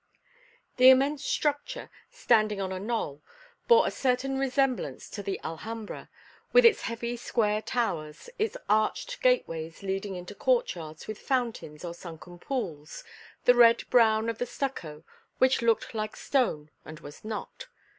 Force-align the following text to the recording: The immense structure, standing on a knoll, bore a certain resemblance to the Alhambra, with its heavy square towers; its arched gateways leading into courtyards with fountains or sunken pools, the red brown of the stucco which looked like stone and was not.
The 0.77 0.89
immense 0.89 1.23
structure, 1.23 1.91
standing 2.09 2.59
on 2.59 2.71
a 2.71 2.79
knoll, 2.79 3.21
bore 3.67 3.85
a 3.85 3.91
certain 3.91 4.39
resemblance 4.39 5.07
to 5.11 5.21
the 5.21 5.39
Alhambra, 5.43 6.09
with 6.51 6.65
its 6.65 6.81
heavy 6.81 7.15
square 7.15 7.61
towers; 7.61 8.27
its 8.39 8.57
arched 8.67 9.21
gateways 9.21 9.83
leading 9.83 10.15
into 10.15 10.33
courtyards 10.33 11.05
with 11.05 11.19
fountains 11.19 11.85
or 11.85 11.93
sunken 11.93 12.39
pools, 12.39 13.03
the 13.45 13.53
red 13.53 13.87
brown 13.91 14.27
of 14.27 14.39
the 14.39 14.47
stucco 14.47 15.03
which 15.37 15.61
looked 15.61 15.93
like 15.93 16.15
stone 16.15 16.71
and 16.83 16.99
was 17.01 17.23
not. 17.23 17.67